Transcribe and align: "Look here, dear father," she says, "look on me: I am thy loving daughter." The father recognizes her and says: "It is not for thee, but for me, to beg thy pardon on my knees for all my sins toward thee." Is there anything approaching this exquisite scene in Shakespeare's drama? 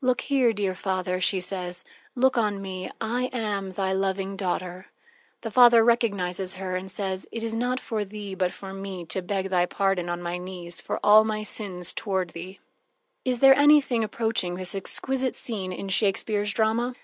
"Look 0.00 0.20
here, 0.20 0.52
dear 0.52 0.76
father," 0.76 1.20
she 1.20 1.40
says, 1.40 1.84
"look 2.14 2.38
on 2.38 2.62
me: 2.62 2.88
I 3.00 3.24
am 3.32 3.72
thy 3.72 3.92
loving 3.92 4.36
daughter." 4.36 4.86
The 5.40 5.50
father 5.50 5.84
recognizes 5.84 6.54
her 6.54 6.76
and 6.76 6.88
says: 6.88 7.26
"It 7.32 7.42
is 7.42 7.52
not 7.52 7.80
for 7.80 8.04
thee, 8.04 8.36
but 8.36 8.52
for 8.52 8.72
me, 8.72 9.04
to 9.06 9.20
beg 9.20 9.50
thy 9.50 9.66
pardon 9.66 10.08
on 10.08 10.22
my 10.22 10.38
knees 10.38 10.80
for 10.80 11.00
all 11.02 11.24
my 11.24 11.42
sins 11.42 11.92
toward 11.92 12.30
thee." 12.30 12.60
Is 13.24 13.40
there 13.40 13.58
anything 13.58 14.04
approaching 14.04 14.54
this 14.54 14.76
exquisite 14.76 15.34
scene 15.34 15.72
in 15.72 15.88
Shakespeare's 15.88 16.52
drama? 16.52 16.94